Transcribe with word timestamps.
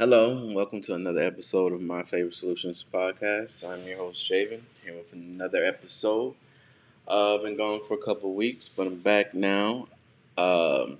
Hello, 0.00 0.38
and 0.38 0.54
welcome 0.54 0.80
to 0.80 0.94
another 0.94 1.20
episode 1.20 1.74
of 1.74 1.82
My 1.82 2.02
Favorite 2.02 2.34
Solutions 2.34 2.82
podcast. 2.90 3.62
I'm 3.70 3.86
your 3.86 3.98
host, 3.98 4.30
Javen, 4.32 4.62
here 4.82 4.94
with 4.94 5.12
another 5.12 5.62
episode. 5.62 6.34
Uh, 7.06 7.34
I've 7.34 7.42
been 7.42 7.58
gone 7.58 7.80
for 7.84 7.98
a 7.98 8.02
couple 8.02 8.34
weeks, 8.34 8.74
but 8.74 8.86
I'm 8.86 8.98
back 9.02 9.34
now. 9.34 9.88
Um, 10.38 10.96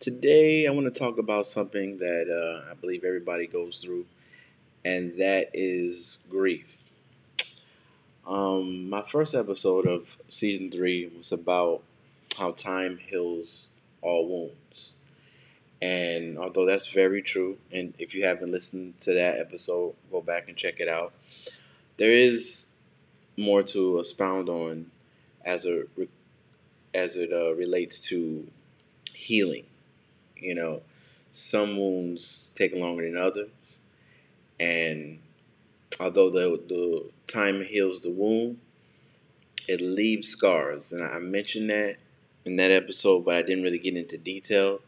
today, 0.00 0.66
I 0.66 0.72
want 0.72 0.92
to 0.92 0.98
talk 0.98 1.18
about 1.18 1.46
something 1.46 1.98
that 1.98 2.26
uh, 2.28 2.72
I 2.72 2.74
believe 2.74 3.04
everybody 3.04 3.46
goes 3.46 3.84
through, 3.84 4.04
and 4.84 5.16
that 5.20 5.50
is 5.54 6.26
grief. 6.28 6.86
Um, 8.26 8.90
my 8.90 9.02
first 9.02 9.36
episode 9.36 9.86
of 9.86 10.16
season 10.28 10.72
three 10.72 11.08
was 11.16 11.30
about 11.30 11.82
how 12.36 12.50
time 12.50 12.98
heals 12.98 13.68
all 14.02 14.26
wounds. 14.28 14.94
And 15.82 16.38
although 16.38 16.66
that's 16.66 16.92
very 16.92 17.22
true, 17.22 17.58
and 17.72 17.94
if 17.98 18.14
you 18.14 18.24
haven't 18.24 18.50
listened 18.50 19.00
to 19.00 19.14
that 19.14 19.38
episode, 19.38 19.94
go 20.10 20.20
back 20.20 20.48
and 20.48 20.56
check 20.56 20.78
it 20.78 20.88
out. 20.88 21.12
There 21.96 22.10
is 22.10 22.74
more 23.38 23.62
to 23.62 23.98
expound 23.98 24.48
on 24.48 24.90
as 25.44 25.66
a 25.66 25.84
as 26.92 27.16
it 27.16 27.32
uh, 27.32 27.54
relates 27.54 28.08
to 28.08 28.46
healing. 29.14 29.64
You 30.36 30.54
know, 30.54 30.82
some 31.30 31.76
wounds 31.76 32.52
take 32.56 32.74
longer 32.74 33.04
than 33.04 33.16
others, 33.16 33.48
and 34.58 35.18
although 35.98 36.30
the 36.30 36.60
the 36.68 37.10
time 37.26 37.64
heals 37.64 38.00
the 38.00 38.10
wound, 38.10 38.58
it 39.66 39.80
leaves 39.80 40.28
scars, 40.28 40.92
and 40.92 41.02
I 41.02 41.18
mentioned 41.20 41.70
that 41.70 41.96
in 42.44 42.56
that 42.56 42.70
episode, 42.70 43.24
but 43.24 43.36
I 43.36 43.42
didn't 43.42 43.64
really 43.64 43.78
get 43.78 43.96
into 43.96 44.18
detail 44.18 44.80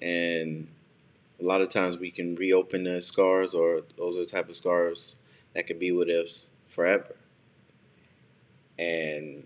and 0.00 0.68
a 1.40 1.44
lot 1.44 1.60
of 1.60 1.68
times 1.68 1.98
we 1.98 2.10
can 2.10 2.34
reopen 2.34 2.84
the 2.84 3.02
scars 3.02 3.54
or 3.54 3.82
those 3.96 4.16
are 4.16 4.20
the 4.20 4.26
type 4.26 4.48
of 4.48 4.56
scars 4.56 5.16
that 5.54 5.66
could 5.66 5.78
be 5.78 5.92
with 5.92 6.08
us 6.08 6.50
forever. 6.66 7.14
And 8.78 9.44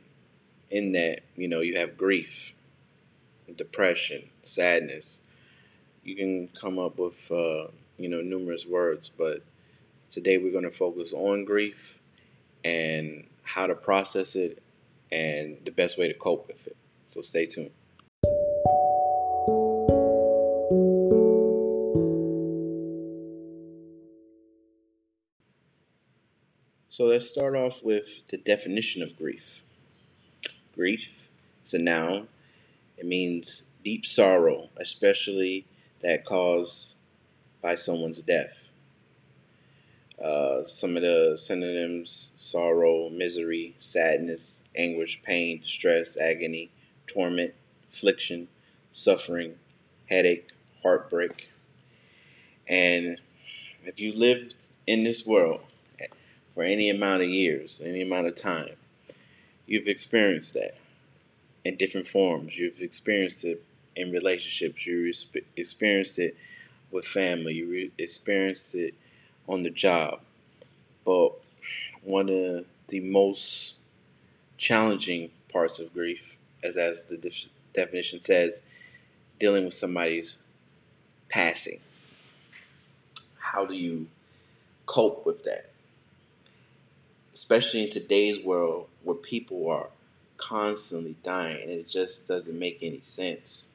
in 0.70 0.92
that 0.92 1.20
you 1.36 1.48
know 1.48 1.60
you 1.60 1.76
have 1.76 1.96
grief 1.96 2.54
depression 3.56 4.30
sadness. 4.42 5.26
You 6.04 6.14
can 6.16 6.48
come 6.48 6.78
up 6.78 6.98
with 6.98 7.30
uh, 7.30 7.68
you 7.98 8.08
know 8.08 8.20
numerous 8.20 8.66
words 8.66 9.08
but 9.08 9.42
today 10.10 10.38
we're 10.38 10.52
going 10.52 10.64
to 10.64 10.70
focus 10.70 11.12
on 11.12 11.44
grief 11.44 11.98
and 12.64 13.26
how 13.44 13.66
to 13.66 13.74
process 13.74 14.36
it 14.36 14.62
and 15.12 15.58
the 15.64 15.70
best 15.72 15.98
way 15.98 16.08
to 16.08 16.14
cope 16.14 16.46
with 16.46 16.66
it. 16.66 16.76
So 17.08 17.20
stay 17.20 17.46
tuned 17.46 17.70
So 27.00 27.06
let's 27.06 27.30
start 27.30 27.56
off 27.56 27.82
with 27.82 28.26
the 28.26 28.36
definition 28.36 29.02
of 29.02 29.16
grief. 29.16 29.62
Grief 30.74 31.28
is 31.64 31.72
a 31.72 31.78
noun. 31.78 32.28
It 32.98 33.06
means 33.06 33.70
deep 33.82 34.04
sorrow, 34.04 34.68
especially 34.76 35.64
that 36.00 36.26
caused 36.26 36.98
by 37.62 37.76
someone's 37.76 38.20
death. 38.20 38.68
Uh, 40.22 40.64
some 40.64 40.94
of 40.94 41.00
the 41.00 41.38
synonyms 41.38 42.34
sorrow, 42.36 43.08
misery, 43.08 43.74
sadness, 43.78 44.68
anguish, 44.76 45.22
pain, 45.22 45.60
distress, 45.62 46.18
agony, 46.18 46.70
torment, 47.06 47.54
affliction, 47.88 48.46
suffering, 48.92 49.54
headache, 50.10 50.50
heartbreak. 50.82 51.48
And 52.68 53.18
if 53.84 54.00
you 54.00 54.12
lived 54.12 54.54
in 54.86 55.02
this 55.02 55.26
world, 55.26 55.64
for 56.60 56.64
any 56.64 56.90
amount 56.90 57.22
of 57.22 57.28
years, 57.30 57.82
any 57.88 58.02
amount 58.02 58.26
of 58.26 58.34
time. 58.34 58.76
You've 59.66 59.88
experienced 59.88 60.52
that 60.52 60.78
in 61.64 61.76
different 61.76 62.06
forms. 62.06 62.58
You've 62.58 62.82
experienced 62.82 63.46
it 63.46 63.64
in 63.96 64.12
relationships. 64.12 64.86
You 64.86 65.10
experienced 65.56 66.18
it 66.18 66.36
with 66.90 67.06
family. 67.06 67.54
You 67.54 67.90
experienced 67.96 68.74
it 68.74 68.92
on 69.48 69.62
the 69.62 69.70
job. 69.70 70.20
But 71.06 71.32
one 72.02 72.28
of 72.28 72.66
the 72.88 73.00
most 73.00 73.80
challenging 74.58 75.30
parts 75.50 75.80
of 75.80 75.94
grief, 75.94 76.36
as 76.62 76.76
as 76.76 77.06
the 77.06 77.16
def- 77.16 77.48
definition 77.72 78.22
says, 78.22 78.62
dealing 79.38 79.64
with 79.64 79.72
somebody's 79.72 80.36
passing. 81.30 81.78
How 83.40 83.64
do 83.64 83.74
you 83.74 84.08
cope 84.84 85.24
with 85.24 85.42
that? 85.44 85.69
Especially 87.32 87.84
in 87.84 87.90
today's 87.90 88.42
world 88.44 88.88
where 89.04 89.16
people 89.16 89.70
are 89.70 89.88
constantly 90.36 91.16
dying 91.22 91.62
and 91.62 91.70
it 91.70 91.88
just 91.88 92.26
doesn't 92.26 92.58
make 92.58 92.78
any 92.82 93.00
sense. 93.00 93.74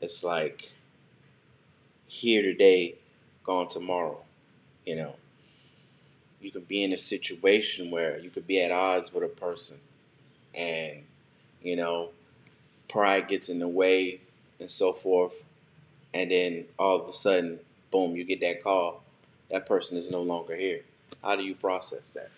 It's 0.00 0.22
like 0.22 0.68
here 2.08 2.42
today, 2.42 2.96
gone 3.44 3.68
tomorrow, 3.68 4.20
you 4.84 4.96
know. 4.96 5.16
You 6.40 6.50
could 6.50 6.66
be 6.66 6.82
in 6.82 6.92
a 6.92 6.98
situation 6.98 7.90
where 7.90 8.18
you 8.18 8.28
could 8.28 8.46
be 8.46 8.60
at 8.60 8.72
odds 8.72 9.14
with 9.14 9.22
a 9.22 9.28
person 9.28 9.78
and, 10.54 11.02
you 11.62 11.76
know, 11.76 12.10
pride 12.88 13.28
gets 13.28 13.48
in 13.48 13.60
the 13.60 13.68
way 13.68 14.20
and 14.58 14.68
so 14.68 14.92
forth. 14.92 15.44
And 16.12 16.30
then 16.30 16.66
all 16.78 17.00
of 17.00 17.08
a 17.08 17.12
sudden, 17.12 17.60
boom, 17.90 18.16
you 18.16 18.24
get 18.24 18.40
that 18.40 18.62
call. 18.62 19.02
That 19.50 19.66
person 19.66 19.96
is 19.96 20.10
no 20.10 20.20
longer 20.20 20.56
here. 20.56 20.80
How 21.22 21.36
do 21.36 21.44
you 21.44 21.54
process 21.54 22.14
that? 22.14 22.30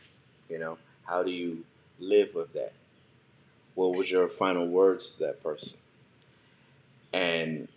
You 0.48 0.58
know, 0.58 0.78
how 1.06 1.22
do 1.22 1.30
you 1.30 1.64
live 1.98 2.34
with 2.34 2.52
that? 2.52 2.72
What 3.74 3.96
was 3.96 4.10
your 4.10 4.28
final 4.28 4.68
words 4.68 5.14
to 5.14 5.26
that 5.26 5.42
person? 5.42 5.80
And 7.12 7.68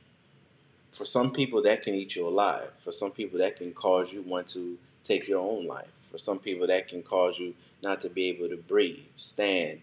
for 0.91 1.05
some 1.05 1.31
people, 1.31 1.61
that 1.63 1.83
can 1.83 1.93
eat 1.93 2.15
you 2.15 2.27
alive. 2.27 2.71
For 2.79 2.91
some 2.91 3.11
people, 3.11 3.39
that 3.39 3.55
can 3.55 3.73
cause 3.73 4.13
you 4.13 4.21
want 4.23 4.47
to 4.49 4.77
take 5.03 5.27
your 5.27 5.39
own 5.39 5.67
life. 5.67 5.91
For 6.11 6.17
some 6.17 6.39
people, 6.39 6.67
that 6.67 6.87
can 6.87 7.03
cause 7.03 7.39
you 7.39 7.53
not 7.83 8.01
to 8.01 8.09
be 8.09 8.29
able 8.29 8.49
to 8.49 8.57
breathe, 8.57 9.03
stand, 9.15 9.81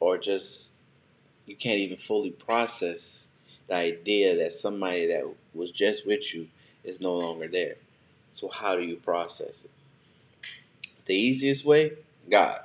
or 0.00 0.18
just 0.18 0.80
you 1.46 1.54
can't 1.56 1.78
even 1.78 1.96
fully 1.96 2.30
process 2.30 3.32
the 3.68 3.74
idea 3.74 4.36
that 4.36 4.52
somebody 4.52 5.06
that 5.06 5.24
was 5.54 5.70
just 5.70 6.06
with 6.06 6.34
you 6.34 6.48
is 6.84 7.00
no 7.00 7.12
longer 7.12 7.48
there. 7.48 7.76
So, 8.32 8.48
how 8.48 8.76
do 8.76 8.82
you 8.82 8.96
process 8.96 9.64
it? 9.64 9.70
The 11.06 11.14
easiest 11.14 11.64
way, 11.64 11.92
God. 12.30 12.60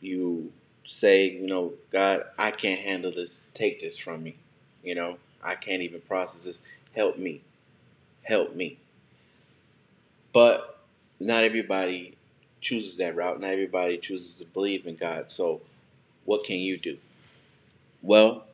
You 0.00 0.52
say, 0.86 1.30
you 1.30 1.46
know, 1.46 1.74
God, 1.90 2.24
I 2.38 2.50
can't 2.50 2.80
handle 2.80 3.10
this. 3.10 3.50
Take 3.54 3.80
this 3.80 3.98
from 3.98 4.22
me. 4.22 4.36
You 4.82 4.94
know, 4.94 5.18
I 5.42 5.54
can't 5.54 5.82
even 5.82 6.00
process 6.00 6.46
this. 6.46 6.66
Help 6.94 7.18
me. 7.18 7.42
Help 8.24 8.54
me. 8.54 8.78
But 10.32 10.78
not 11.20 11.44
everybody 11.44 12.16
chooses 12.60 12.98
that 12.98 13.14
route. 13.14 13.40
Not 13.40 13.50
everybody 13.52 13.98
chooses 13.98 14.38
to 14.40 14.46
believe 14.52 14.86
in 14.86 14.96
God. 14.96 15.30
So, 15.30 15.60
what 16.24 16.44
can 16.44 16.56
you 16.56 16.78
do? 16.78 16.98
Well, 18.02 18.44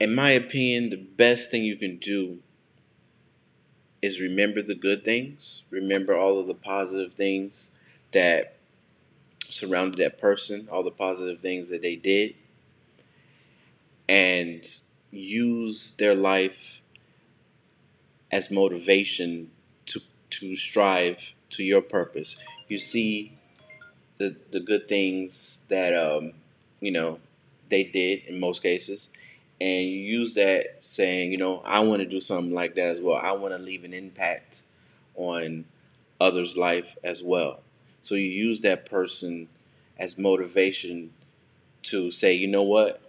in 0.00 0.14
my 0.14 0.30
opinion, 0.30 0.90
the 0.90 0.96
best 0.96 1.50
thing 1.50 1.62
you 1.62 1.76
can 1.76 1.96
do 1.96 2.38
is 4.02 4.20
remember 4.20 4.60
the 4.60 4.74
good 4.74 5.04
things, 5.04 5.62
remember 5.70 6.16
all 6.16 6.38
of 6.38 6.48
the 6.48 6.54
positive 6.54 7.14
things 7.14 7.70
that 8.10 8.56
surrounded 9.44 9.98
that 9.98 10.18
person, 10.18 10.68
all 10.70 10.82
the 10.82 10.90
positive 10.90 11.40
things 11.40 11.68
that 11.68 11.82
they 11.82 11.96
did, 11.96 12.34
and 14.08 14.64
use 15.10 15.96
their 15.96 16.14
life 16.14 16.82
as 18.30 18.50
motivation 18.50 19.50
to 19.86 20.00
to 20.30 20.54
strive 20.56 21.34
to 21.50 21.62
your 21.62 21.82
purpose. 21.82 22.42
You 22.68 22.78
see 22.78 23.32
the 24.18 24.36
the 24.50 24.60
good 24.60 24.88
things 24.88 25.66
that 25.70 25.94
um, 25.94 26.32
you 26.80 26.90
know 26.90 27.20
they 27.68 27.84
did 27.84 28.24
in 28.26 28.40
most 28.40 28.62
cases, 28.62 29.10
and 29.62 29.88
you 29.88 29.98
use 29.98 30.34
that 30.34 30.78
saying, 30.80 31.30
you 31.30 31.38
know, 31.38 31.62
I 31.64 31.86
want 31.86 32.02
to 32.02 32.08
do 32.08 32.20
something 32.20 32.52
like 32.52 32.74
that 32.74 32.88
as 32.88 33.00
well. 33.00 33.14
I 33.14 33.30
want 33.36 33.54
to 33.54 33.62
leave 33.62 33.84
an 33.84 33.94
impact 33.94 34.62
on 35.14 35.66
others' 36.20 36.56
life 36.56 36.96
as 37.04 37.22
well. 37.22 37.60
So 38.00 38.16
you 38.16 38.26
use 38.26 38.62
that 38.62 38.90
person 38.90 39.48
as 40.00 40.18
motivation 40.18 41.12
to 41.84 42.10
say, 42.10 42.34
you 42.34 42.48
know 42.48 42.64
what, 42.64 43.00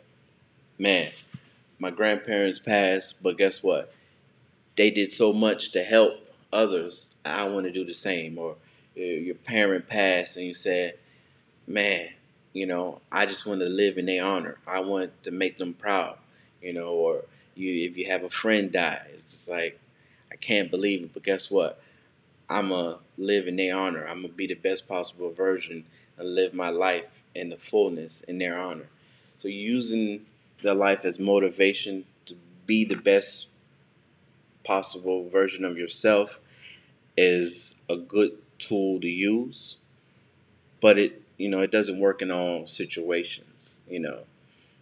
man, 0.78 1.08
my 1.80 1.90
grandparents 1.90 2.60
passed, 2.60 3.24
but 3.24 3.40
guess 3.40 3.64
what? 3.64 3.92
They 4.76 4.92
did 4.92 5.10
so 5.10 5.34
much 5.34 5.72
to 5.72 5.82
help 5.82 6.28
others. 6.52 7.18
I 7.26 7.50
want 7.50 7.66
to 7.66 7.72
do 7.72 7.84
the 7.84 7.96
same. 7.96 8.38
Or 8.38 8.58
your 8.96 9.36
parent 9.36 9.88
passed 9.88 10.38
and 10.38 10.46
you 10.46 10.54
said, 10.54 10.94
man, 11.66 12.10
you 12.54 12.68
know, 12.68 13.02
I 13.12 13.26
just 13.26 13.48
want 13.48 13.62
to 13.62 13.70
live 13.70 13.98
in 13.98 14.06
their 14.06 14.24
honor. 14.24 14.60
I 14.68 14.82
want 14.82 15.24
to 15.24 15.32
make 15.32 15.58
them 15.58 15.74
proud 15.74 16.20
you 16.64 16.74
know, 16.74 16.94
or 16.94 17.26
You 17.56 17.72
if 17.90 17.98
you 17.98 18.08
have 18.08 18.24
a 18.24 18.30
friend 18.30 18.72
die, 18.72 19.06
it's 19.14 19.26
just 19.32 19.50
like 19.50 19.80
I 20.32 20.36
can't 20.38 20.72
believe 20.72 21.04
it. 21.04 21.14
But 21.14 21.24
guess 21.24 21.52
what? 21.52 21.82
I'ma 22.50 22.98
live 23.18 23.48
in 23.48 23.56
their 23.58 23.76
honor. 23.78 24.06
I'm 24.08 24.22
gonna 24.22 24.34
be 24.34 24.48
the 24.48 24.56
best 24.56 24.88
possible 24.88 25.32
version 25.32 25.86
and 26.18 26.36
live 26.36 26.54
my 26.54 26.70
life 26.70 27.24
in 27.36 27.50
the 27.50 27.58
fullness 27.58 28.22
in 28.24 28.38
their 28.40 28.58
honor. 28.58 28.88
So 29.38 29.48
using 29.48 30.26
their 30.62 30.76
life 30.76 31.06
as 31.06 31.20
motivation 31.20 32.06
to 32.26 32.36
be 32.68 32.86
the 32.86 32.96
best 32.96 33.52
possible 34.64 35.30
version 35.30 35.66
of 35.66 35.78
yourself 35.78 36.40
is 37.18 37.86
a 37.90 37.98
good 37.98 38.38
tool 38.60 39.00
to 39.02 39.10
use, 39.10 39.80
but 40.82 40.98
it 40.98 41.22
you 41.38 41.50
know 41.50 41.60
it 41.60 41.72
doesn't 41.72 42.00
work 42.00 42.22
in 42.22 42.32
all 42.32 42.68
situations. 42.68 43.82
You 43.90 44.00
know, 44.00 44.20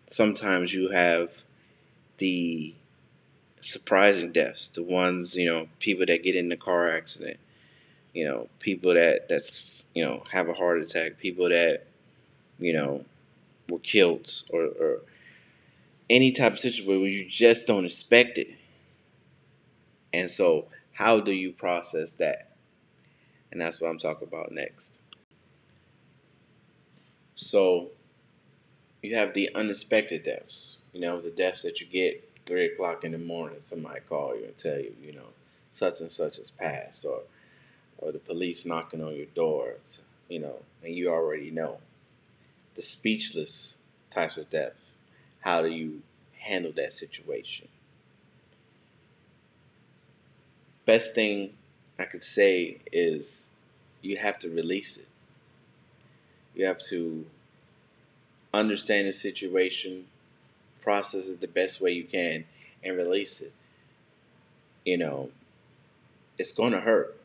sometimes 0.08 0.74
you 0.74 0.90
have 0.92 1.44
the 2.22 2.76
surprising 3.60 4.32
deaths, 4.32 4.70
the 4.70 4.84
ones 4.84 5.36
you 5.36 5.50
know 5.50 5.68
people 5.80 6.06
that 6.06 6.22
get 6.24 6.36
in 6.36 6.50
the 6.50 6.56
car 6.56 6.90
accident, 6.90 7.38
you 8.14 8.24
know 8.24 8.48
people 8.60 8.94
that 8.94 9.28
that's 9.28 9.92
you 9.96 10.06
know 10.06 10.24
have 10.32 10.48
a 10.48 10.54
heart 10.54 10.80
attack, 10.82 11.18
people 11.18 11.50
that 11.50 11.88
you 12.60 12.74
know 12.74 13.04
were 13.70 13.80
killed 13.80 14.32
or, 14.52 14.66
or 14.66 15.00
any 16.12 16.32
type 16.32 16.54
of 16.54 16.60
situation 16.60 17.02
where 17.02 17.10
you 17.10 17.28
just 17.28 17.66
don't 17.66 17.86
expect 17.86 18.38
it. 18.38 18.56
And 20.14 20.30
so, 20.30 20.68
how 20.94 21.20
do 21.20 21.32
you 21.32 21.52
process 21.52 22.14
that? 22.18 22.52
And 23.52 23.60
that's 23.60 23.82
what 23.82 23.90
I'm 23.90 23.98
talking 23.98 24.28
about 24.28 24.52
next. 24.52 25.02
So, 27.34 27.90
you 29.02 29.16
have 29.16 29.34
the 29.34 29.50
unexpected 29.56 30.24
deaths. 30.24 30.82
You 30.94 31.02
know, 31.02 31.20
the 31.20 31.32
deaths 31.32 31.64
that 31.64 31.82
you 31.82 31.88
get 31.88 32.30
three 32.46 32.66
o'clock 32.66 33.04
in 33.04 33.12
the 33.12 33.18
morning. 33.18 33.62
Somebody 33.62 34.02
call 34.02 34.36
you 34.36 34.46
and 34.46 34.58
tell 34.58 34.78
you, 34.78 34.96
you 35.02 35.14
know, 35.14 35.28
such 35.72 36.02
and 36.02 36.12
such 36.12 36.38
has 36.38 36.52
passed, 36.52 37.06
or 37.06 37.22
or 37.98 38.12
the 38.12 38.20
police 38.20 38.66
knocking 38.66 39.04
on 39.04 39.16
your 39.16 39.28
door. 39.28 39.76
You 40.30 40.40
know, 40.40 40.56
and 40.84 40.96
you 40.96 41.10
already 41.10 41.52
know 41.52 41.80
the 42.76 42.82
speechless 42.82 43.82
types 44.10 44.38
of 44.38 44.50
death. 44.50 44.94
How 45.44 45.62
do 45.62 45.70
you 45.70 46.02
handle 46.40 46.72
that 46.74 46.94
situation? 46.94 47.68
Best 50.86 51.16
thing 51.16 51.54
I 52.00 52.06
could 52.06 52.24
say 52.24 52.78
is 52.92 53.54
you 54.02 54.18
have 54.18 54.40
to 54.40 54.50
release 54.50 54.98
it. 54.98 55.08
You 56.56 56.66
have 56.66 56.80
to 56.90 57.26
understand 58.54 59.08
the 59.08 59.12
situation, 59.12 60.06
process 60.82 61.30
it 61.30 61.42
the 61.42 61.48
best 61.48 61.82
way 61.82 61.92
you 61.92 62.04
can, 62.04 62.46
and 62.84 62.98
release 62.98 63.42
it. 63.42 63.54
You 64.86 64.98
know, 64.98 65.30
it's 66.38 66.54
going 66.54 66.72
to 66.72 66.80
hurt. 66.80 67.18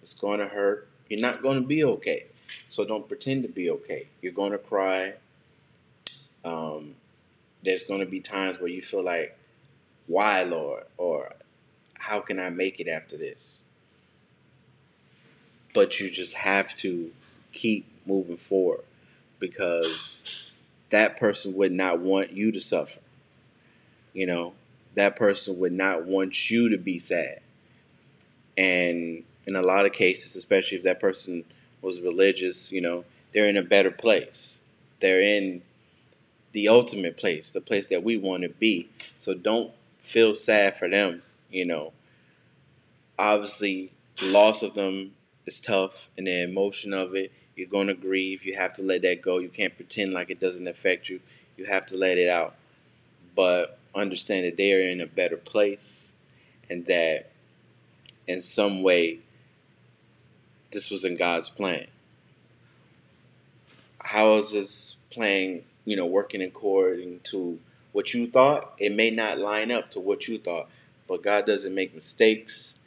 It's 0.00 0.14
going 0.14 0.40
to 0.40 0.46
hurt. 0.46 0.88
You're 1.08 1.20
not 1.20 1.42
going 1.42 1.60
to 1.60 1.66
be 1.66 1.84
okay. 1.84 2.24
So 2.68 2.84
don't 2.84 3.08
pretend 3.08 3.42
to 3.42 3.48
be 3.48 3.70
okay. 3.70 4.06
You're 4.20 4.32
going 4.32 4.52
to 4.52 4.58
cry. 4.58 5.14
Um, 6.44 6.94
there's 7.62 7.84
going 7.84 8.00
to 8.00 8.06
be 8.06 8.20
times 8.20 8.60
where 8.60 8.70
you 8.70 8.80
feel 8.80 9.04
like, 9.04 9.36
why, 10.06 10.42
Lord? 10.42 10.84
Or 10.96 11.32
how 11.98 12.20
can 12.20 12.40
I 12.40 12.50
make 12.50 12.80
it 12.80 12.88
after 12.88 13.16
this? 13.16 13.64
But 15.74 16.00
you 16.00 16.10
just 16.10 16.36
have 16.36 16.76
to 16.78 17.10
keep 17.52 17.86
moving 18.06 18.36
forward 18.36 18.84
because 19.38 20.41
that 20.92 21.16
person 21.18 21.54
would 21.56 21.72
not 21.72 21.98
want 21.98 22.32
you 22.32 22.52
to 22.52 22.60
suffer. 22.60 23.00
You 24.12 24.26
know, 24.26 24.54
that 24.94 25.16
person 25.16 25.58
would 25.58 25.72
not 25.72 26.04
want 26.06 26.50
you 26.50 26.68
to 26.68 26.78
be 26.78 26.98
sad. 26.98 27.40
And 28.56 29.24
in 29.46 29.56
a 29.56 29.62
lot 29.62 29.86
of 29.86 29.92
cases, 29.92 30.36
especially 30.36 30.78
if 30.78 30.84
that 30.84 31.00
person 31.00 31.44
was 31.80 32.00
religious, 32.00 32.70
you 32.72 32.80
know, 32.80 33.04
they're 33.32 33.48
in 33.48 33.56
a 33.56 33.62
better 33.62 33.90
place. 33.90 34.62
They're 35.00 35.20
in 35.20 35.62
the 36.52 36.68
ultimate 36.68 37.16
place, 37.16 37.52
the 37.52 37.60
place 37.60 37.88
that 37.88 38.04
we 38.04 38.16
want 38.16 38.42
to 38.42 38.50
be. 38.50 38.88
So 39.18 39.34
don't 39.34 39.72
feel 39.98 40.34
sad 40.34 40.76
for 40.76 40.88
them, 40.88 41.22
you 41.50 41.64
know. 41.64 41.92
Obviously, 43.18 43.90
the 44.16 44.30
loss 44.32 44.62
of 44.62 44.74
them 44.74 45.12
is 45.46 45.60
tough 45.60 46.10
and 46.16 46.26
the 46.26 46.42
emotion 46.42 46.92
of 46.92 47.14
it, 47.14 47.32
you're 47.62 47.70
going 47.70 47.86
to 47.86 47.94
grieve. 47.94 48.44
You 48.44 48.56
have 48.56 48.72
to 48.72 48.82
let 48.82 49.02
that 49.02 49.22
go. 49.22 49.38
You 49.38 49.48
can't 49.48 49.76
pretend 49.76 50.12
like 50.12 50.30
it 50.30 50.40
doesn't 50.40 50.66
affect 50.66 51.08
you. 51.08 51.20
You 51.56 51.64
have 51.66 51.86
to 51.86 51.96
let 51.96 52.18
it 52.18 52.28
out. 52.28 52.56
But 53.36 53.78
understand 53.94 54.46
that 54.46 54.56
they 54.56 54.74
are 54.74 54.80
in 54.80 55.00
a 55.00 55.06
better 55.06 55.36
place 55.36 56.16
and 56.68 56.84
that 56.86 57.30
in 58.26 58.42
some 58.42 58.82
way 58.82 59.20
this 60.72 60.90
was 60.90 61.04
in 61.04 61.16
God's 61.16 61.48
plan. 61.48 61.86
How 64.00 64.38
is 64.38 64.50
this 64.50 64.94
playing, 65.12 65.62
you 65.84 65.94
know, 65.94 66.06
working 66.06 66.42
according 66.42 67.20
to 67.24 67.60
what 67.92 68.12
you 68.12 68.26
thought? 68.26 68.72
It 68.78 68.90
may 68.90 69.10
not 69.10 69.38
line 69.38 69.70
up 69.70 69.92
to 69.92 70.00
what 70.00 70.26
you 70.26 70.36
thought, 70.38 70.68
but 71.06 71.22
God 71.22 71.46
doesn't 71.46 71.76
make 71.76 71.94
mistakes 71.94 72.80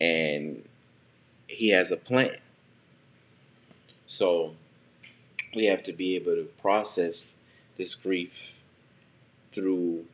and 0.00 0.62
He 1.48 1.70
has 1.70 1.90
a 1.90 1.96
plan. 1.96 2.36
So 4.12 4.54
we 5.54 5.64
have 5.64 5.82
to 5.84 5.92
be 5.94 6.16
able 6.16 6.36
to 6.36 6.44
process 6.60 7.38
this 7.78 7.94
grief 7.94 8.62
through 9.52 10.04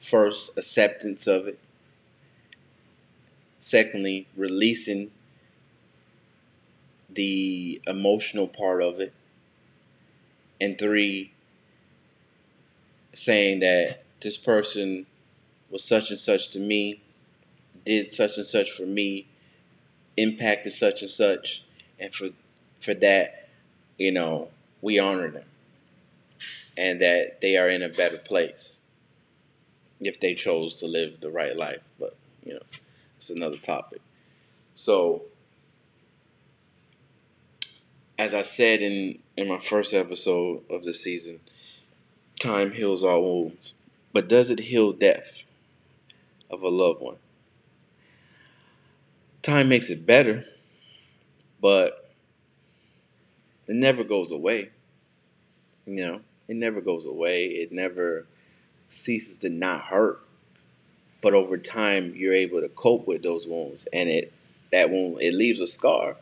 first 0.00 0.58
acceptance 0.58 1.28
of 1.28 1.46
it, 1.46 1.60
secondly, 3.60 4.26
releasing 4.36 5.12
the 7.08 7.80
emotional 7.86 8.48
part 8.48 8.82
of 8.82 8.98
it. 8.98 9.14
And 10.60 10.76
three, 10.76 11.30
saying 13.12 13.60
that 13.60 14.02
this 14.20 14.36
person 14.36 15.06
was 15.70 15.84
such 15.84 16.10
and 16.10 16.18
such 16.18 16.50
to 16.50 16.58
me, 16.58 17.00
did 17.84 18.12
such 18.12 18.38
and 18.38 18.46
such 18.46 18.72
for 18.72 18.86
me, 18.86 19.26
impacted 20.16 20.72
such 20.72 21.02
and 21.02 21.10
such, 21.10 21.62
and 22.00 22.12
for 22.12 22.30
for 22.86 22.94
that, 22.94 23.48
you 23.98 24.12
know, 24.12 24.48
we 24.80 25.00
honor 25.00 25.28
them, 25.28 25.44
and 26.78 27.02
that 27.02 27.40
they 27.40 27.56
are 27.56 27.68
in 27.68 27.82
a 27.82 27.88
better 27.88 28.18
place 28.18 28.84
if 30.00 30.20
they 30.20 30.34
chose 30.34 30.78
to 30.80 30.86
live 30.86 31.20
the 31.20 31.30
right 31.30 31.56
life. 31.56 31.84
But 31.98 32.16
you 32.44 32.54
know, 32.54 32.62
it's 33.16 33.30
another 33.30 33.56
topic. 33.56 34.00
So 34.74 35.22
as 38.18 38.34
I 38.34 38.42
said 38.42 38.80
in, 38.80 39.18
in 39.36 39.48
my 39.48 39.58
first 39.58 39.92
episode 39.92 40.62
of 40.70 40.84
the 40.84 40.94
season, 40.94 41.40
time 42.40 42.70
heals 42.70 43.02
all 43.02 43.22
wounds. 43.22 43.74
But 44.12 44.28
does 44.28 44.50
it 44.50 44.60
heal 44.60 44.92
death 44.92 45.44
of 46.50 46.62
a 46.62 46.68
loved 46.68 47.00
one? 47.00 47.18
Time 49.42 49.68
makes 49.68 49.90
it 49.90 50.06
better, 50.06 50.44
but 51.60 52.05
it 53.66 53.74
never 53.74 54.04
goes 54.04 54.32
away. 54.32 54.70
You 55.86 56.06
know, 56.06 56.20
it 56.48 56.56
never 56.56 56.80
goes 56.80 57.06
away. 57.06 57.46
It 57.46 57.72
never 57.72 58.26
ceases 58.88 59.40
to 59.40 59.50
not 59.50 59.82
hurt. 59.82 60.20
But 61.22 61.34
over 61.34 61.56
time, 61.56 62.12
you're 62.14 62.34
able 62.34 62.60
to 62.60 62.68
cope 62.68 63.06
with 63.06 63.22
those 63.22 63.48
wounds, 63.48 63.86
and 63.92 64.08
it 64.08 64.32
that 64.72 64.90
wound 64.90 65.20
it 65.20 65.34
leaves 65.34 65.60
a 65.60 65.66
scar. 65.66 66.16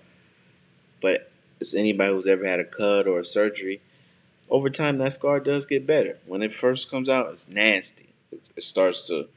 But 1.01 1.31
as 1.61 1.75
anybody 1.75 2.13
who's 2.13 2.27
ever 2.27 2.47
had 2.47 2.61
a 2.61 2.65
cut 2.65 3.07
or 3.07 3.21
a 3.21 3.25
surgery, 3.25 3.81
over 4.51 4.71
time 4.71 4.99
that 4.99 5.13
scar 5.13 5.41
does 5.41 5.67
get 5.67 5.87
better. 5.87 6.19
When 6.27 6.43
it 6.43 6.53
first 6.53 6.91
comes 6.91 7.09
out, 7.09 7.33
it's 7.33 7.49
nasty. 7.49 8.09
It, 8.31 8.51
it 8.57 8.63
starts 8.63 9.07
to 9.09 9.29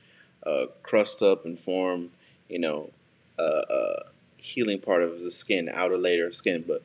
uh, 0.45 0.67
crust 0.83 1.21
up 1.21 1.45
and 1.45 1.57
form, 1.57 2.11
you 2.49 2.59
know, 2.59 2.91
a 3.37 3.41
uh, 3.41 3.45
uh, 3.45 4.03
healing 4.37 4.79
part 4.79 5.03
of 5.03 5.19
the 5.19 5.31
skin, 5.31 5.69
outer 5.73 5.97
layer 5.97 6.27
of 6.27 6.35
skin. 6.35 6.63
But 6.67 6.81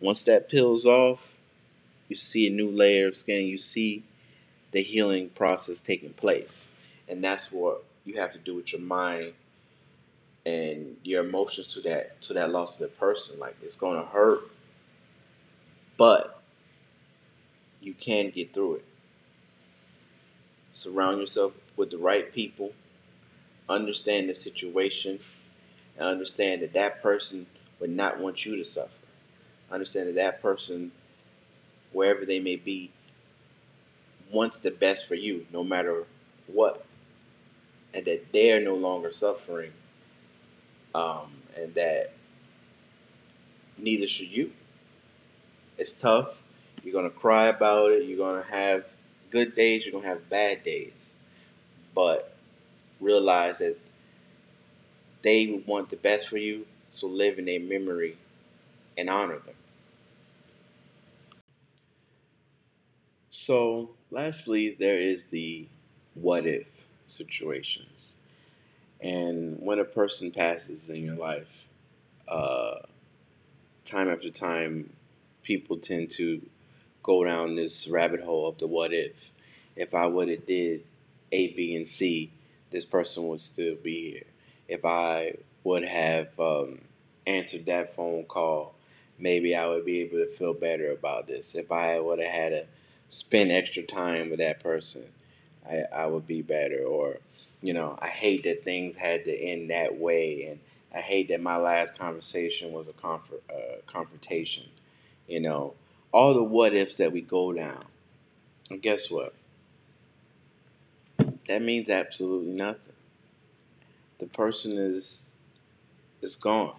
once 0.00 0.24
that 0.24 0.48
peels 0.48 0.86
off, 0.86 1.36
you 2.08 2.16
see 2.16 2.46
a 2.46 2.50
new 2.50 2.70
layer 2.70 3.08
of 3.08 3.16
skin. 3.16 3.46
You 3.46 3.56
see 3.56 4.02
the 4.72 4.82
healing 4.82 5.30
process 5.30 5.80
taking 5.80 6.12
place, 6.12 6.70
and 7.08 7.22
that's 7.22 7.52
what 7.52 7.82
you 8.04 8.20
have 8.20 8.30
to 8.30 8.38
do 8.38 8.54
with 8.54 8.72
your 8.72 8.82
mind 8.82 9.32
and 10.44 10.96
your 11.02 11.24
emotions 11.24 11.74
to 11.74 11.88
that 11.88 12.20
to 12.22 12.34
that 12.34 12.50
loss 12.50 12.80
of 12.80 12.90
the 12.90 12.98
person. 12.98 13.40
Like 13.40 13.56
it's 13.62 13.76
gonna 13.76 14.04
hurt 14.04 14.42
but 15.96 16.42
you 17.80 17.94
can 17.94 18.30
get 18.30 18.52
through 18.52 18.76
it. 18.76 18.84
Surround 20.72 21.18
yourself 21.18 21.54
with 21.76 21.90
the 21.90 21.98
right 21.98 22.32
people, 22.32 22.72
understand 23.68 24.28
the 24.28 24.34
situation, 24.34 25.18
and 25.98 26.06
understand 26.06 26.62
that 26.62 26.74
that 26.74 27.02
person 27.02 27.46
would 27.80 27.90
not 27.90 28.18
want 28.18 28.44
you 28.44 28.56
to 28.56 28.64
suffer. 28.64 29.05
Understand 29.70 30.08
that 30.08 30.14
that 30.16 30.42
person, 30.42 30.92
wherever 31.92 32.24
they 32.24 32.40
may 32.40 32.56
be, 32.56 32.90
wants 34.32 34.58
the 34.60 34.70
best 34.70 35.08
for 35.08 35.14
you, 35.14 35.46
no 35.52 35.64
matter 35.64 36.04
what 36.46 36.86
and 37.96 38.04
that 38.04 38.32
they're 38.32 38.60
no 38.60 38.74
longer 38.74 39.10
suffering, 39.10 39.72
um, 40.94 41.32
and 41.58 41.74
that 41.74 42.12
neither 43.78 44.06
should 44.06 44.30
you. 44.30 44.52
It's 45.78 46.00
tough. 46.00 46.42
You're 46.84 46.92
gonna 46.94 47.10
cry 47.10 47.46
about 47.46 47.92
it. 47.92 48.04
You're 48.04 48.18
gonna 48.18 48.46
have 48.50 48.94
good 49.30 49.54
days. 49.54 49.86
You're 49.86 49.94
gonna 49.98 50.12
have 50.12 50.28
bad 50.28 50.62
days, 50.62 51.16
but 51.94 52.34
realize 53.00 53.58
that 53.58 53.76
they 55.22 55.62
want 55.66 55.88
the 55.88 55.96
best 55.96 56.28
for 56.28 56.36
you. 56.38 56.66
So 56.90 57.08
live 57.08 57.38
in 57.38 57.46
their 57.46 57.60
memory 57.60 58.16
and 58.96 59.10
honor 59.10 59.38
them. 59.38 59.55
So, 63.38 63.90
lastly, 64.10 64.74
there 64.80 64.98
is 64.98 65.28
the 65.28 65.66
what 66.14 66.46
if 66.46 66.86
situations. 67.04 68.24
And 68.98 69.58
when 69.60 69.78
a 69.78 69.84
person 69.84 70.30
passes 70.30 70.88
in 70.88 71.04
your 71.04 71.16
life, 71.16 71.68
uh, 72.26 72.76
time 73.84 74.08
after 74.08 74.30
time, 74.30 74.88
people 75.42 75.76
tend 75.76 76.08
to 76.12 76.40
go 77.02 77.24
down 77.24 77.56
this 77.56 77.90
rabbit 77.90 78.20
hole 78.20 78.48
of 78.48 78.56
the 78.56 78.66
what 78.66 78.94
if. 78.94 79.32
If 79.76 79.94
I 79.94 80.06
would 80.06 80.30
have 80.30 80.46
did 80.46 80.82
A, 81.30 81.52
B, 81.52 81.76
and 81.76 81.86
C, 81.86 82.30
this 82.70 82.86
person 82.86 83.28
would 83.28 83.42
still 83.42 83.76
be 83.76 84.12
here. 84.12 84.24
If 84.66 84.86
I 84.86 85.34
would 85.62 85.84
have 85.84 86.40
um, 86.40 86.80
answered 87.26 87.66
that 87.66 87.92
phone 87.92 88.24
call, 88.24 88.74
maybe 89.18 89.54
I 89.54 89.68
would 89.68 89.84
be 89.84 90.00
able 90.00 90.24
to 90.24 90.30
feel 90.30 90.54
better 90.54 90.90
about 90.90 91.26
this. 91.26 91.54
If 91.54 91.70
I 91.70 92.00
would 92.00 92.18
have 92.18 92.32
had 92.32 92.52
a 92.54 92.66
spend 93.08 93.50
extra 93.50 93.82
time 93.82 94.30
with 94.30 94.38
that 94.38 94.60
person, 94.62 95.04
I, 95.68 95.80
I 95.94 96.06
would 96.06 96.26
be 96.26 96.42
better. 96.42 96.84
Or, 96.84 97.18
you 97.62 97.72
know, 97.72 97.96
I 98.00 98.08
hate 98.08 98.44
that 98.44 98.64
things 98.64 98.96
had 98.96 99.24
to 99.24 99.32
end 99.36 99.70
that 99.70 99.98
way, 99.98 100.44
and 100.44 100.60
I 100.94 101.00
hate 101.00 101.28
that 101.28 101.40
my 101.40 101.56
last 101.56 101.98
conversation 101.98 102.72
was 102.72 102.88
a 102.88 102.92
comfort, 102.92 103.42
uh, 103.50 103.76
confrontation. 103.86 104.64
You 105.26 105.40
know, 105.40 105.74
all 106.12 106.34
the 106.34 106.44
what 106.44 106.74
ifs 106.74 106.96
that 106.96 107.12
we 107.12 107.20
go 107.20 107.52
down. 107.52 107.84
And 108.70 108.82
guess 108.82 109.10
what? 109.10 109.34
That 111.48 111.62
means 111.62 111.90
absolutely 111.90 112.52
nothing. 112.52 112.94
The 114.18 114.26
person 114.26 114.72
is 114.72 115.36
is 116.22 116.36
gone. 116.36 116.78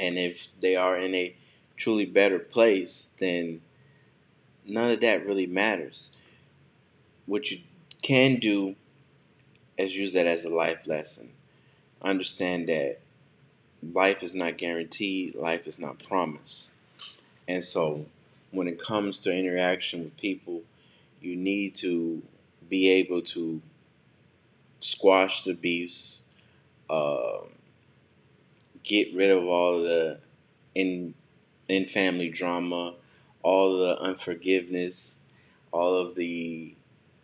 And 0.00 0.16
if 0.16 0.48
they 0.60 0.76
are 0.76 0.96
in 0.96 1.14
a 1.14 1.34
truly 1.76 2.06
better 2.06 2.38
place, 2.38 3.14
then 3.18 3.60
none 4.66 4.92
of 4.92 5.00
that 5.00 5.26
really 5.26 5.46
matters. 5.46 6.12
What 7.26 7.50
you 7.50 7.58
can 8.02 8.36
do 8.36 8.76
is 9.78 9.96
use 9.96 10.12
that 10.14 10.26
as 10.26 10.44
a 10.44 10.54
life 10.54 10.86
lesson. 10.86 11.32
Understand 12.02 12.68
that 12.68 13.00
life 13.92 14.22
is 14.22 14.34
not 14.34 14.58
guaranteed, 14.58 15.34
life 15.34 15.66
is 15.66 15.78
not 15.78 16.02
promised. 16.02 16.78
And 17.48 17.64
so, 17.64 18.06
when 18.50 18.68
it 18.68 18.78
comes 18.78 19.20
to 19.20 19.36
interaction 19.36 20.02
with 20.02 20.16
people, 20.16 20.62
you 21.20 21.36
need 21.36 21.74
to 21.76 22.22
be 22.68 22.90
able 22.90 23.22
to 23.22 23.60
squash 24.80 25.44
the 25.44 25.54
beefs, 25.54 26.24
uh, 26.88 27.44
get 28.82 29.14
rid 29.14 29.30
of 29.30 29.44
all 29.44 29.82
the 29.82 30.20
in 30.74 31.14
in 31.68 31.84
family 31.86 32.28
drama, 32.28 32.94
all 33.42 33.78
the 33.78 34.00
unforgiveness, 34.00 35.24
all 35.72 35.94
of 35.94 36.14
the 36.14 36.74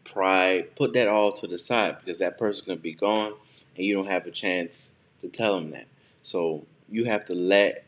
pride, 0.05 0.75
put 0.77 0.93
that 0.95 1.09
all 1.09 1.33
to 1.33 1.47
the 1.47 1.59
side 1.59 1.99
because 1.99 2.19
that 2.19 2.39
person's 2.39 2.67
going 2.67 2.79
to 2.79 2.83
be 2.83 2.95
gone 2.95 3.33
and 3.77 3.85
you 3.85 3.95
don't 3.95 4.07
have 4.07 4.27
a 4.27 4.31
chance 4.31 5.03
to 5.21 5.29
tell 5.29 5.59
them 5.59 5.71
that. 5.71 5.87
So 6.23 6.65
you 6.89 7.05
have 7.05 7.25
to 7.27 7.35
let 7.35 7.85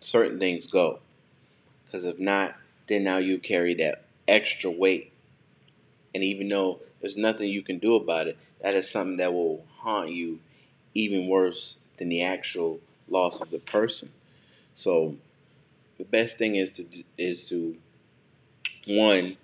certain 0.00 0.38
things 0.38 0.66
go. 0.66 1.00
Because 1.84 2.04
if 2.04 2.18
not, 2.18 2.54
then 2.86 3.04
now 3.04 3.18
you 3.18 3.38
carry 3.38 3.74
that 3.74 4.04
extra 4.26 4.70
weight. 4.70 5.12
And 6.14 6.22
even 6.22 6.48
though 6.48 6.80
there's 7.00 7.16
nothing 7.16 7.50
you 7.50 7.62
can 7.62 7.78
do 7.78 7.94
about 7.94 8.26
it, 8.26 8.38
that 8.60 8.74
is 8.74 8.90
something 8.90 9.16
that 9.18 9.32
will 9.32 9.64
haunt 9.78 10.10
you 10.10 10.40
even 10.94 11.28
worse 11.28 11.78
than 11.98 12.08
the 12.08 12.22
actual 12.22 12.80
loss 13.08 13.40
of 13.40 13.50
the 13.50 13.70
person. 13.70 14.10
So 14.74 15.16
the 15.98 16.04
best 16.04 16.38
thing 16.38 16.56
is 16.56 16.76
to 16.76 17.04
is 17.16 17.48
to 17.48 17.76
one 18.86 19.36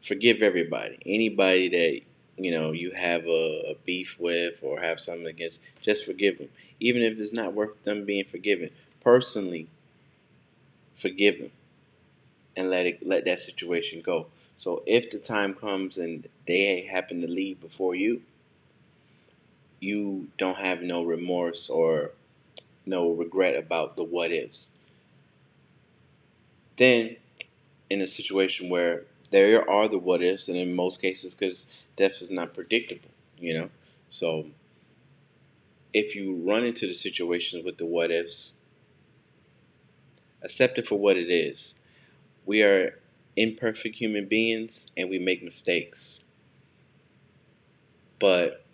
forgive 0.00 0.42
everybody. 0.42 0.98
Anybody 1.06 1.68
that 1.68 2.00
you 2.42 2.50
know 2.52 2.72
you 2.72 2.92
have 2.92 3.26
a, 3.26 3.70
a, 3.70 3.74
beef 3.84 4.18
with 4.20 4.60
or 4.62 4.80
have 4.80 5.00
something 5.00 5.26
against, 5.26 5.60
just 5.80 6.06
forgive 6.06 6.38
them. 6.38 6.48
Even 6.80 7.02
if 7.02 7.18
it's 7.18 7.32
not 7.32 7.54
worth 7.54 7.82
them 7.84 8.04
being 8.04 8.24
forgiven, 8.24 8.70
personally 9.00 9.68
forgive 10.94 11.38
them 11.38 11.50
and 12.56 12.70
let 12.70 12.86
it 12.86 13.06
let 13.06 13.24
that 13.24 13.40
situation 13.40 14.02
go. 14.02 14.26
So 14.56 14.82
if 14.86 15.10
the 15.10 15.18
time 15.18 15.54
comes 15.54 15.98
and 15.98 16.26
they 16.46 16.82
happen 16.82 17.20
to 17.20 17.28
leave 17.28 17.60
before 17.60 17.94
you, 17.94 18.22
you 19.78 20.28
don't 20.36 20.58
have 20.58 20.82
no 20.82 21.04
remorse 21.04 21.70
or 21.70 22.10
no 22.84 23.12
regret 23.12 23.54
about 23.56 23.96
the 23.96 24.02
what 24.02 24.32
ifs. 24.32 24.72
Then, 26.78 27.16
in 27.90 28.00
a 28.00 28.08
situation 28.08 28.68
where 28.70 29.04
there 29.30 29.68
are 29.68 29.88
the 29.88 29.98
what 29.98 30.22
ifs, 30.22 30.48
and 30.48 30.56
in 30.56 30.74
most 30.74 31.02
cases, 31.02 31.34
because 31.34 31.84
death 31.96 32.22
is 32.22 32.30
not 32.30 32.54
predictable, 32.54 33.10
you 33.38 33.52
know, 33.52 33.70
so 34.08 34.46
if 35.92 36.14
you 36.14 36.36
run 36.48 36.64
into 36.64 36.86
the 36.86 36.94
situations 36.94 37.64
with 37.64 37.78
the 37.78 37.86
what 37.86 38.10
ifs, 38.10 38.54
accept 40.42 40.78
it 40.78 40.86
for 40.86 40.98
what 40.98 41.16
it 41.16 41.30
is. 41.30 41.74
We 42.46 42.62
are 42.62 42.98
imperfect 43.36 43.96
human 43.96 44.26
beings 44.26 44.86
and 44.96 45.10
we 45.10 45.18
make 45.18 45.42
mistakes. 45.42 46.24
But 48.18 48.64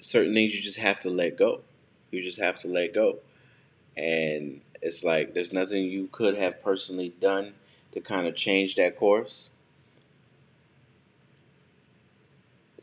certain 0.00 0.34
things 0.34 0.54
you 0.54 0.62
just 0.62 0.78
have 0.80 0.98
to 1.00 1.10
let 1.10 1.36
go. 1.36 1.62
You 2.10 2.22
just 2.22 2.40
have 2.40 2.58
to 2.60 2.68
let 2.68 2.94
go. 2.94 3.18
And 3.96 4.60
it's 4.80 5.04
like 5.04 5.34
there's 5.34 5.52
nothing 5.52 5.84
you 5.84 6.08
could 6.10 6.36
have 6.36 6.62
personally 6.62 7.14
done 7.20 7.54
to 7.92 8.00
kind 8.00 8.26
of 8.26 8.36
change 8.36 8.76
that 8.76 8.96
course. 8.96 9.50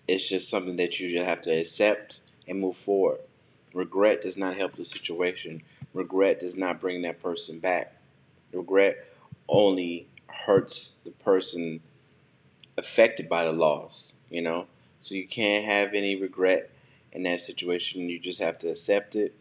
It's 0.08 0.30
just 0.30 0.50
something 0.50 0.76
that 0.78 1.00
you 1.00 1.12
just 1.12 1.28
have 1.28 1.42
to 1.42 1.52
accept 1.52 2.22
and 2.48 2.60
move 2.60 2.76
forward. 2.76 3.20
Regret 3.74 4.22
does 4.22 4.38
not 4.38 4.56
help 4.56 4.74
the 4.74 4.86
situation. 4.86 5.62
Regret 5.94 6.40
does 6.40 6.58
not 6.58 6.80
bring 6.80 7.02
that 7.02 7.20
person 7.20 7.60
back. 7.60 7.96
Regret 8.54 8.98
only 9.50 10.08
hurts 10.28 11.00
the 11.06 11.12
person 11.12 11.82
affected 12.78 13.28
by 13.28 13.46
the 13.46 13.52
loss, 13.52 14.16
you 14.30 14.42
know? 14.42 14.68
So 15.00 15.16
you 15.16 15.28
can't 15.28 15.66
have 15.66 15.94
any 15.94 16.16
regret 16.16 16.70
in 17.12 17.24
that 17.24 17.42
situation. 17.42 18.10
You 18.10 18.20
just 18.20 18.42
have 18.42 18.60
to 18.60 18.70
accept 18.70 19.16
it 19.16 19.34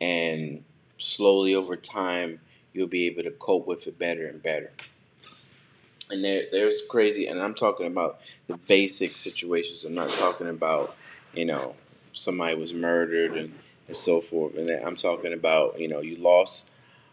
and 0.00 0.64
slowly 1.00 1.54
over 1.54 1.76
time 1.76 2.40
you'll 2.72 2.86
be 2.86 3.06
able 3.06 3.22
to 3.22 3.30
cope 3.30 3.66
with 3.66 3.86
it 3.86 3.98
better 3.98 4.24
and 4.24 4.42
better. 4.42 4.70
And 6.10 6.24
there, 6.24 6.44
there's 6.52 6.82
crazy, 6.88 7.26
and 7.26 7.40
I'm 7.40 7.54
talking 7.54 7.86
about 7.86 8.20
the 8.48 8.58
basic 8.68 9.10
situations. 9.10 9.84
I'm 9.84 9.94
not 9.94 10.08
talking 10.08 10.48
about, 10.48 10.94
you 11.34 11.44
know, 11.44 11.74
somebody 12.12 12.56
was 12.56 12.74
murdered 12.74 13.32
and, 13.32 13.52
and 13.86 13.96
so 13.96 14.20
forth. 14.20 14.56
And 14.58 14.70
I'm 14.84 14.96
talking 14.96 15.32
about, 15.32 15.78
you 15.78 15.88
know, 15.88 16.00
you 16.00 16.16
lost 16.16 16.68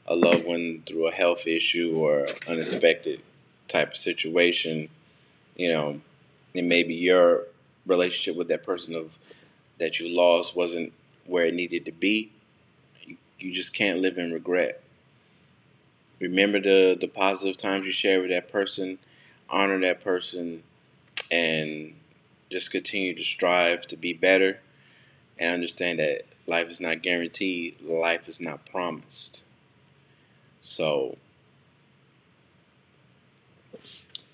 a 0.07 0.15
loved 0.15 0.45
one 0.45 0.81
through 0.85 1.07
a 1.07 1.11
health 1.11 1.45
issue 1.47 1.93
or 1.95 2.25
unexpected 2.47 3.21
type 3.67 3.91
of 3.91 3.97
situation, 3.97 4.89
you 5.55 5.69
know, 5.69 5.99
and 6.55 6.67
maybe 6.67 6.95
your 6.95 7.43
relationship 7.85 8.37
with 8.37 8.47
that 8.47 8.63
person 8.63 8.95
of 8.95 9.17
that 9.77 9.99
you 9.99 10.15
lost 10.15 10.55
wasn't 10.55 10.91
where 11.25 11.45
it 11.45 11.53
needed 11.53 11.85
to 11.85 11.91
be 11.91 12.31
you 13.39 13.51
just 13.51 13.73
can't 13.73 13.99
live 13.99 14.17
in 14.17 14.31
regret. 14.31 14.81
Remember 16.19 16.59
the 16.59 16.97
the 16.99 17.07
positive 17.07 17.57
times 17.57 17.85
you 17.85 17.91
share 17.91 18.21
with 18.21 18.31
that 18.31 18.47
person, 18.47 18.97
honor 19.49 19.79
that 19.79 20.01
person, 20.01 20.63
and 21.29 21.93
just 22.49 22.71
continue 22.71 23.13
to 23.13 23.23
strive 23.23 23.85
to 23.87 23.97
be 23.97 24.13
better 24.13 24.59
and 25.37 25.53
understand 25.53 25.99
that 25.99 26.23
life 26.47 26.69
is 26.69 26.81
not 26.81 27.01
guaranteed, 27.01 27.79
life 27.81 28.27
is 28.27 28.41
not 28.41 28.65
promised. 28.65 29.43
So 30.61 31.17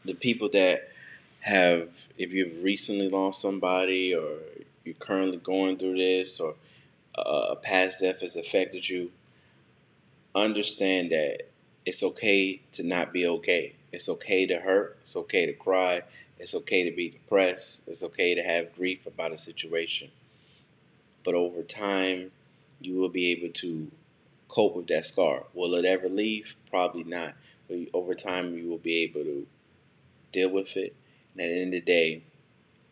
the 0.05 0.13
people 0.13 0.49
that 0.49 0.89
have 1.41 2.09
if 2.17 2.33
you've 2.33 2.63
recently 2.63 3.09
lost 3.09 3.41
somebody 3.41 4.15
or 4.15 4.37
you're 4.85 4.95
currently 4.95 5.37
going 5.37 5.77
through 5.77 5.97
this 5.97 6.39
or 6.39 6.55
Uh, 7.15 7.47
a 7.51 7.55
past 7.55 8.01
death 8.01 8.21
has 8.21 8.35
affected 8.35 8.87
you, 8.89 9.11
understand 10.35 11.11
that 11.11 11.43
it's 11.85 12.03
okay 12.03 12.61
to 12.71 12.83
not 12.83 13.13
be 13.13 13.27
okay. 13.27 13.75
It's 13.91 14.09
okay 14.09 14.47
to 14.47 14.59
hurt. 14.59 14.97
It's 15.01 15.15
okay 15.15 15.45
to 15.45 15.53
cry. 15.53 16.01
It's 16.39 16.55
okay 16.55 16.89
to 16.89 16.95
be 16.95 17.09
depressed. 17.09 17.83
It's 17.87 18.03
okay 18.03 18.35
to 18.35 18.41
have 18.41 18.75
grief 18.75 19.05
about 19.05 19.31
a 19.31 19.37
situation. 19.37 20.09
But 21.23 21.35
over 21.35 21.61
time, 21.61 22.31
you 22.81 22.95
will 22.95 23.09
be 23.09 23.31
able 23.31 23.53
to 23.53 23.91
cope 24.47 24.75
with 24.75 24.87
that 24.87 25.05
scar. 25.05 25.43
Will 25.53 25.75
it 25.75 25.85
ever 25.85 26.09
leave? 26.09 26.55
Probably 26.69 27.03
not. 27.03 27.33
But 27.67 27.79
over 27.93 28.13
time, 28.13 28.57
you 28.57 28.67
will 28.67 28.77
be 28.77 29.03
able 29.03 29.23
to 29.23 29.47
deal 30.31 30.49
with 30.49 30.75
it. 30.75 30.95
And 31.33 31.41
at 31.41 31.49
the 31.49 31.61
end 31.61 31.73
of 31.73 31.85
the 31.85 31.91
day, 31.91 32.23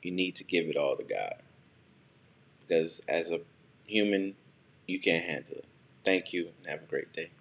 you 0.01 0.11
need 0.11 0.35
to 0.35 0.43
give 0.43 0.67
it 0.67 0.75
all 0.75 0.95
to 0.95 1.03
God. 1.03 1.35
Because 2.61 3.01
as 3.09 3.31
a 3.31 3.41
human, 3.91 4.35
you 4.87 4.99
can't 4.99 5.23
handle 5.23 5.57
it. 5.57 5.67
Thank 6.03 6.33
you 6.33 6.51
and 6.57 6.69
have 6.69 6.83
a 6.83 6.87
great 6.87 7.13
day. 7.13 7.31